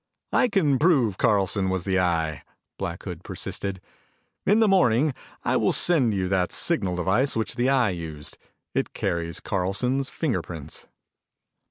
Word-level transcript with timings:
"I 0.33 0.47
can 0.47 0.79
prove 0.79 1.19
Carlson 1.19 1.69
was 1.69 1.83
the 1.85 1.99
Eye," 1.99 2.41
Black 2.79 3.03
Hood 3.03 3.23
persisted. 3.23 3.79
"In 4.47 4.59
the 4.59 4.67
morning 4.67 5.13
I 5.45 5.57
will 5.57 5.71
send 5.71 6.15
you 6.15 6.27
that 6.27 6.51
signal 6.51 6.95
device 6.95 7.35
which 7.35 7.53
the 7.55 7.69
Eye 7.69 7.91
used. 7.91 8.39
It 8.73 8.93
carries 8.93 9.39
Carlson's 9.39 10.09
fingerprints." 10.09 10.87